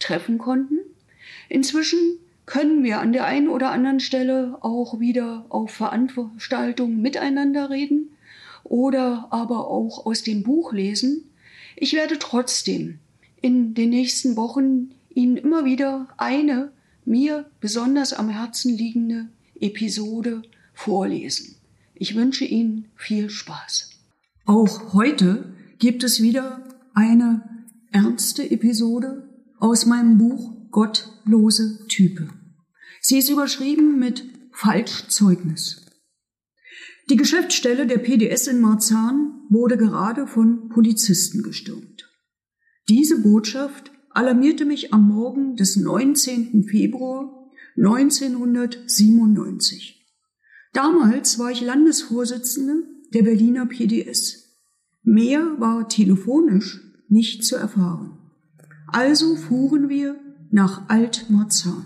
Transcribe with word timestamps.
treffen 0.00 0.38
konnten. 0.38 0.78
Inzwischen 1.48 1.98
können 2.46 2.82
wir 2.82 3.00
an 3.00 3.12
der 3.12 3.26
einen 3.26 3.48
oder 3.48 3.70
anderen 3.70 4.00
Stelle 4.00 4.58
auch 4.60 4.98
wieder 4.98 5.46
auf 5.50 5.70
Veranstaltungen 5.70 7.00
miteinander 7.00 7.70
reden 7.70 8.10
oder 8.64 9.28
aber 9.30 9.68
auch 9.68 10.04
aus 10.04 10.22
dem 10.22 10.42
Buch 10.42 10.72
lesen. 10.72 11.30
Ich 11.76 11.92
werde 11.92 12.18
trotzdem 12.18 12.98
in 13.40 13.74
den 13.74 13.90
nächsten 13.90 14.36
Wochen 14.36 14.90
Ihnen 15.14 15.36
immer 15.36 15.64
wieder 15.64 16.08
eine 16.16 16.72
mir 17.04 17.46
besonders 17.60 18.12
am 18.12 18.28
Herzen 18.28 18.76
liegende 18.76 19.28
Episode 19.60 20.42
vorlesen. 20.74 21.56
Ich 21.94 22.14
wünsche 22.14 22.44
Ihnen 22.44 22.86
viel 22.96 23.30
Spaß. 23.30 23.90
Auch 24.44 24.92
heute 24.92 25.52
gibt 25.78 26.02
es 26.02 26.22
wieder 26.22 26.64
eine 26.94 27.42
ernste 27.92 28.50
Episode 28.50 29.29
aus 29.60 29.86
meinem 29.86 30.18
Buch 30.18 30.70
Gottlose 30.70 31.86
Type. 31.88 32.28
Sie 33.00 33.18
ist 33.18 33.30
überschrieben 33.30 33.98
mit 33.98 34.24
Falschzeugnis. 34.52 35.86
Die 37.08 37.16
Geschäftsstelle 37.16 37.86
der 37.86 37.98
PDS 37.98 38.46
in 38.46 38.60
Marzahn 38.60 39.32
wurde 39.48 39.76
gerade 39.76 40.26
von 40.26 40.68
Polizisten 40.68 41.42
gestürmt. 41.42 42.08
Diese 42.88 43.20
Botschaft 43.20 43.90
alarmierte 44.10 44.64
mich 44.64 44.92
am 44.92 45.08
Morgen 45.08 45.56
des 45.56 45.76
19. 45.76 46.64
Februar 46.68 47.50
1997. 47.76 50.06
Damals 50.72 51.38
war 51.38 51.50
ich 51.50 51.60
Landesvorsitzende 51.60 52.84
der 53.12 53.22
Berliner 53.22 53.66
PDS. 53.66 54.56
Mehr 55.02 55.56
war 55.58 55.88
telefonisch 55.88 56.80
nicht 57.08 57.44
zu 57.44 57.56
erfahren. 57.56 58.19
Also 58.92 59.36
fuhren 59.36 59.88
wir 59.88 60.16
nach 60.50 60.88
Alt-Marzahn. 60.88 61.84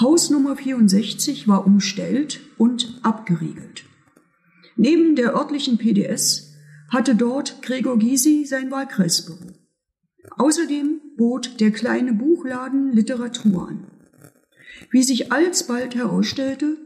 Haus 0.00 0.30
Nummer 0.30 0.56
64 0.56 1.46
war 1.46 1.66
umstellt 1.66 2.40
und 2.58 2.98
abgeriegelt. 3.02 3.84
Neben 4.76 5.14
der 5.14 5.34
örtlichen 5.34 5.78
PDS 5.78 6.54
hatte 6.88 7.14
dort 7.14 7.62
Gregor 7.62 7.98
Gysi 7.98 8.44
sein 8.46 8.70
Wahlkreisbüro. 8.70 9.52
Außerdem 10.38 11.00
bot 11.16 11.60
der 11.60 11.70
kleine 11.70 12.12
Buchladen 12.12 12.92
Literatur 12.92 13.68
an. 13.68 13.86
Wie 14.90 15.02
sich 15.02 15.30
alsbald 15.30 15.94
herausstellte, 15.94 16.78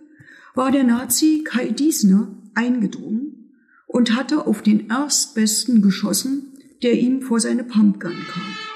war 0.54 0.70
der 0.70 0.84
Nazi 0.84 1.42
Kai 1.44 1.70
Diesner 1.70 2.28
eingedrungen 2.54 3.52
und 3.86 4.14
hatte 4.14 4.46
auf 4.46 4.62
den 4.62 4.88
Erstbesten 4.88 5.80
geschossen, 5.80 6.52
der 6.82 6.94
ihm 6.94 7.22
vor 7.22 7.40
seine 7.40 7.64
Pumpgun 7.64 8.16
kam. 8.28 8.75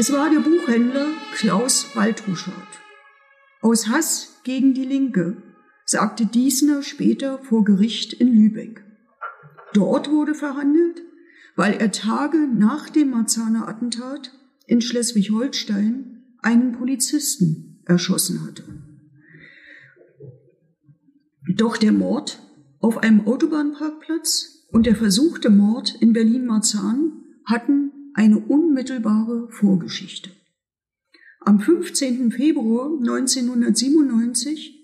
Es 0.00 0.12
war 0.12 0.30
der 0.30 0.38
Buchhändler 0.38 1.08
Klaus 1.34 1.96
Waldruschardt. 1.96 2.78
Aus 3.62 3.88
Hass 3.88 4.40
gegen 4.44 4.72
die 4.72 4.84
Linke 4.84 5.42
sagte 5.86 6.24
Diesner 6.24 6.84
später 6.84 7.40
vor 7.40 7.64
Gericht 7.64 8.12
in 8.12 8.28
Lübeck. 8.28 8.84
Dort 9.74 10.08
wurde 10.08 10.36
verhandelt, 10.36 11.02
weil 11.56 11.72
er 11.74 11.90
Tage 11.90 12.46
nach 12.46 12.88
dem 12.88 13.10
Marzahner 13.10 13.66
Attentat 13.66 14.30
in 14.68 14.80
Schleswig-Holstein 14.80 16.22
einen 16.42 16.70
Polizisten 16.78 17.82
erschossen 17.84 18.46
hatte. 18.46 18.62
Doch 21.56 21.76
der 21.76 21.90
Mord 21.90 22.40
auf 22.78 22.98
einem 22.98 23.26
Autobahnparkplatz 23.26 24.68
und 24.70 24.86
der 24.86 24.94
versuchte 24.94 25.50
Mord 25.50 25.96
in 26.00 26.12
Berlin-Marzahn 26.12 27.24
hatten 27.44 27.90
eine 28.18 28.40
unmittelbare 28.40 29.48
Vorgeschichte. 29.48 30.30
Am 31.38 31.60
15. 31.60 32.32
Februar 32.32 32.86
1997 32.98 34.74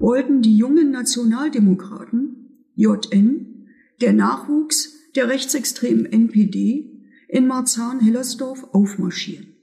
wollten 0.00 0.42
die 0.42 0.56
jungen 0.56 0.90
Nationaldemokraten, 0.90 2.66
JN, 2.74 3.68
der 4.00 4.12
Nachwuchs 4.12 5.12
der 5.14 5.28
rechtsextremen 5.28 6.04
NPD, 6.04 7.06
in 7.28 7.46
Marzahn-Hellersdorf 7.46 8.64
aufmarschieren. 8.72 9.54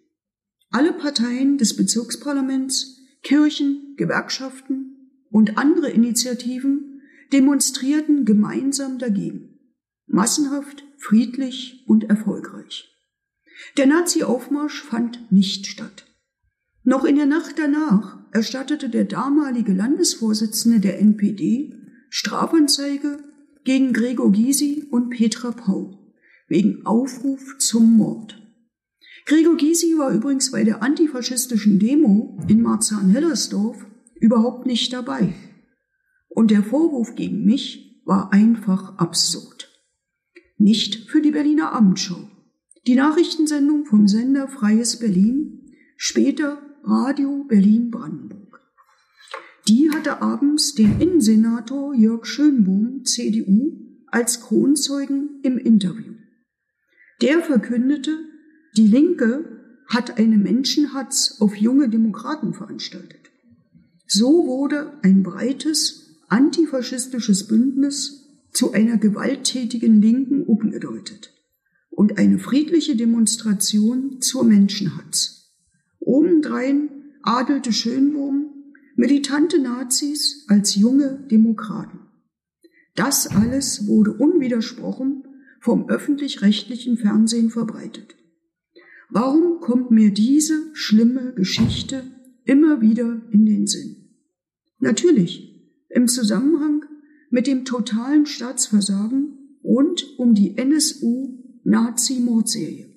Alle 0.69 0.93
Parteien 0.93 1.57
des 1.57 1.75
Bezirksparlaments, 1.75 3.01
Kirchen, 3.23 3.95
Gewerkschaften 3.97 5.11
und 5.31 5.57
andere 5.57 5.89
Initiativen 5.89 7.01
demonstrierten 7.33 8.23
gemeinsam 8.23 8.99
dagegen. 8.99 9.59
Massenhaft, 10.05 10.85
friedlich 10.97 11.83
und 11.87 12.05
erfolgreich. 12.05 12.93
Der 13.77 13.87
Nazi-Aufmarsch 13.87 14.83
fand 14.83 15.31
nicht 15.31 15.67
statt. 15.67 16.05
Noch 16.83 17.03
in 17.03 17.15
der 17.15 17.25
Nacht 17.25 17.55
danach 17.57 18.19
erstattete 18.31 18.89
der 18.89 19.03
damalige 19.03 19.73
Landesvorsitzende 19.73 20.79
der 20.79 20.99
NPD 20.99 21.73
Strafanzeige 22.09 23.19
gegen 23.65 23.91
Gregor 23.91 24.31
Gysi 24.31 24.87
und 24.89 25.09
Petra 25.09 25.51
Pau 25.51 26.13
wegen 26.47 26.85
Aufruf 26.85 27.57
zum 27.57 27.97
Mord. 27.97 28.41
Gregor 29.25 29.57
Gysi 29.57 29.97
war 29.97 30.11
übrigens 30.11 30.51
bei 30.51 30.63
der 30.63 30.81
antifaschistischen 30.81 31.79
Demo 31.79 32.39
in 32.47 32.61
Marzahn-Hellersdorf 32.61 33.85
überhaupt 34.15 34.65
nicht 34.65 34.93
dabei. 34.93 35.33
Und 36.29 36.51
der 36.51 36.63
Vorwurf 36.63 37.15
gegen 37.15 37.43
mich 37.43 38.01
war 38.05 38.31
einfach 38.31 38.97
absurd. 38.97 39.69
Nicht 40.57 41.09
für 41.09 41.21
die 41.21 41.31
Berliner 41.31 41.73
Abendschau. 41.73 42.29
Die 42.87 42.95
Nachrichtensendung 42.95 43.83
vom 43.83 44.07
Sender 44.07 44.47
Freies 44.47 44.97
Berlin, 44.99 45.73
später 45.97 46.61
Radio 46.85 47.43
Berlin-Brandenburg. 47.43 48.61
Die 49.67 49.91
hatte 49.91 50.21
abends 50.21 50.73
den 50.73 51.01
Innensenator 51.01 51.93
Jörg 51.93 52.25
Schönbohm, 52.25 53.03
CDU, 53.03 53.73
als 54.07 54.39
Kronzeugen 54.39 55.41
im 55.43 55.57
Interview. 55.57 56.13
Der 57.21 57.41
verkündete, 57.41 58.19
die 58.77 58.87
Linke 58.87 59.83
hat 59.89 60.17
eine 60.17 60.37
Menschenhatz 60.37 61.41
auf 61.41 61.57
junge 61.57 61.89
Demokraten 61.89 62.53
veranstaltet. 62.53 63.31
So 64.05 64.45
wurde 64.47 64.93
ein 65.01 65.23
breites 65.23 66.23
antifaschistisches 66.29 67.47
Bündnis 67.47 68.47
zu 68.53 68.71
einer 68.71 68.95
gewalttätigen 68.95 70.01
Linken 70.01 70.43
umgedeutet 70.43 71.33
und 71.97 72.19
eine 72.19 72.37
friedliche 72.37 72.95
Demonstration 72.95 74.21
zur 74.21 74.43
Menschenhatz. 74.43 75.51
Obendrein 75.99 76.89
adelte 77.23 77.73
Schönbohm 77.73 78.53
militante 78.95 79.59
Nazis 79.59 80.45
als 80.47 80.75
junge 80.75 81.25
Demokraten. 81.31 82.01
Das 82.93 83.25
alles 83.25 83.87
wurde 83.87 84.13
unwidersprochen 84.13 85.23
vom 85.59 85.89
öffentlich-rechtlichen 85.89 86.97
Fernsehen 86.97 87.49
verbreitet. 87.49 88.15
Warum 89.09 89.59
kommt 89.59 89.89
mir 89.89 90.13
diese 90.13 90.69
schlimme 90.73 91.33
Geschichte 91.33 92.03
immer 92.45 92.79
wieder 92.79 93.23
in 93.31 93.47
den 93.47 93.65
Sinn? 93.65 94.13
Natürlich 94.77 95.67
im 95.89 96.07
Zusammenhang 96.07 96.85
mit 97.31 97.47
dem 97.47 97.65
totalen 97.65 98.27
Staatsversagen 98.27 99.57
rund 99.63 100.05
um 100.19 100.35
die 100.35 100.59
NSU 100.59 101.46
Nazi-Mordserie. 101.67 102.87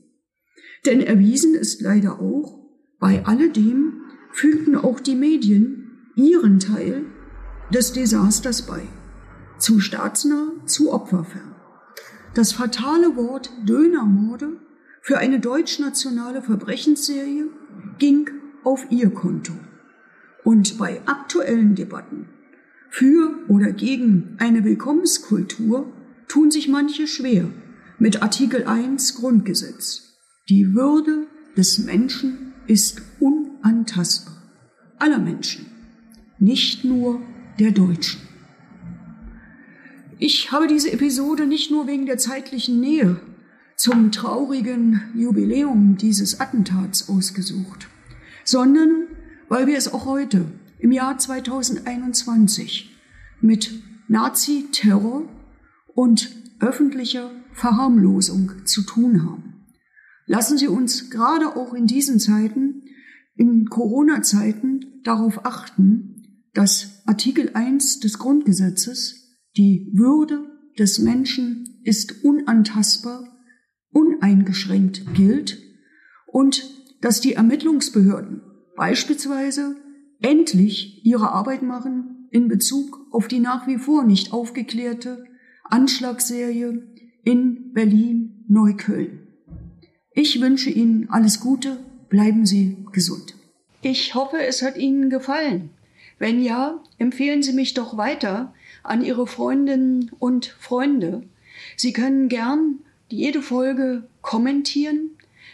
Denn 0.87 1.01
erwiesen 1.01 1.55
ist 1.55 1.83
leider 1.83 2.21
auch, 2.21 2.69
bei 3.01 3.27
alledem 3.27 4.03
fügten 4.33 4.77
auch 4.77 5.01
die 5.01 5.17
Medien 5.17 6.13
ihren 6.15 6.61
Teil 6.61 7.05
des 7.75 7.93
Desasters 7.93 8.63
bei. 8.63 8.83
Zu 9.59 9.81
staatsnah, 9.81 10.53
zu 10.67 10.93
opferfern. 10.93 11.55
Das 12.35 12.53
fatale 12.53 13.17
Wort 13.17 13.51
Dönermorde 13.67 14.61
für 15.03 15.19
eine 15.19 15.41
deutschnationale 15.41 16.41
Verbrechensserie 16.41 17.49
ging 17.99 18.31
auf 18.63 18.87
ihr 18.91 19.11
Konto. 19.11 19.53
Und 20.45 20.79
bei 20.79 21.01
aktuellen 21.07 21.75
Debatten 21.75 22.29
für 22.89 23.35
oder 23.49 23.73
gegen 23.73 24.37
eine 24.39 24.65
Willkommenskultur 24.65 25.93
tun 26.29 26.53
sich 26.53 26.69
manche 26.69 27.09
schwer 27.09 27.51
mit 28.01 28.23
Artikel 28.23 28.65
1 28.65 29.17
Grundgesetz. 29.17 30.15
Die 30.49 30.75
Würde 30.75 31.27
des 31.57 31.79
Menschen 31.79 32.55
ist 32.67 33.03
unantastbar. 33.21 34.37
Aller 34.99 35.19
Menschen, 35.19 35.67
nicht 36.39 36.83
nur 36.83 37.21
der 37.59 37.73
Deutschen. 37.73 38.23
Ich 40.19 40.51
habe 40.51 40.67
diese 40.67 40.91
Episode 40.93 41.47
nicht 41.47 41.71
nur 41.71 41.87
wegen 41.87 42.07
der 42.07 42.17
zeitlichen 42.17 42.81
Nähe 42.81 43.21
zum 43.77 44.11
traurigen 44.13 45.03
Jubiläum 45.15 45.99
dieses 45.99 46.41
Attentats 46.41 47.11
ausgesucht, 47.11 47.89
sondern 48.45 49.09
weil 49.51 49.67
wir 49.67 49.77
es 49.77 49.93
auch 49.93 50.07
heute, 50.07 50.47
im 50.79 50.93
Jahr 50.93 51.19
2021, 51.19 52.97
mit 53.43 53.71
Nazi-Terror 54.09 55.29
und 55.95 56.31
öffentlicher 56.61 57.31
Verharmlosung 57.53 58.67
zu 58.67 58.83
tun 58.83 59.25
haben. 59.25 59.67
Lassen 60.27 60.59
Sie 60.59 60.69
uns 60.69 61.11
gerade 61.11 61.57
auch 61.57 61.75
in 61.75 61.87
diesen 61.87 62.21
Zeiten, 62.21 62.83
in 63.35 63.67
Corona-Zeiten, 63.69 65.01
darauf 65.03 65.45
achten, 65.45 66.45
dass 66.55 67.03
Artikel 67.07 67.51
1 67.55 68.01
des 68.01 68.19
Grundgesetzes, 68.19 69.39
die 69.57 69.91
Würde 69.95 70.47
des 70.79 70.99
Menschen 70.99 71.81
ist 71.85 72.25
unantastbar, 72.25 73.25
uneingeschränkt 73.93 75.15
gilt 75.15 75.59
und 76.27 76.63
dass 77.01 77.21
die 77.21 77.35
Ermittlungsbehörden 77.35 78.43
beispielsweise 78.77 79.77
endlich 80.21 81.05
ihre 81.05 81.33
Arbeit 81.33 81.63
machen 81.63 82.29
in 82.31 82.49
Bezug 82.49 83.07
auf 83.11 83.27
die 83.27 83.41
nach 83.41 83.67
wie 83.67 83.79
vor 83.79 84.05
nicht 84.05 84.33
aufgeklärte 84.33 85.25
Anschlagsserie 85.65 86.90
in 87.25 87.73
Berlin-Neukölln. 87.73 89.27
Ich 90.13 90.41
wünsche 90.41 90.71
Ihnen 90.71 91.09
alles 91.11 91.41
Gute, 91.41 91.79
bleiben 92.09 92.47
Sie 92.47 92.77
gesund. 92.93 93.35
Ich 93.83 94.15
hoffe, 94.15 94.39
es 94.43 94.63
hat 94.63 94.77
Ihnen 94.77 95.09
gefallen. 95.09 95.71
Wenn 96.19 96.43
ja, 96.43 96.83
empfehlen 96.99 97.43
Sie 97.43 97.53
mich 97.53 97.75
doch 97.75 97.97
weiter 97.97 98.53
an 98.83 99.03
Ihre 99.05 99.27
Freundinnen 99.27 100.11
und 100.19 100.47
Freunde. 100.47 101.23
Sie 101.77 101.93
können 101.93 102.29
gern 102.29 102.81
jede 103.09 103.43
Folge 103.43 104.05
kommentieren, 104.21 105.11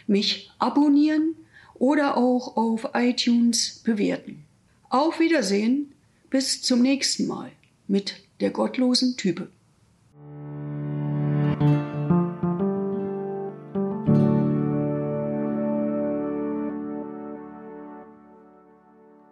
mich 0.07 0.51
abonnieren 0.59 1.35
oder 1.75 2.17
auch 2.17 2.57
auf 2.57 2.89
iTunes 2.93 3.81
bewerten. 3.83 4.43
Auf 4.89 5.19
Wiedersehen, 5.19 5.93
bis 6.29 6.61
zum 6.61 6.81
nächsten 6.81 7.27
Mal 7.27 7.51
mit 7.87 8.15
der 8.41 8.51
gottlosen 8.51 9.17
Type. 9.17 9.49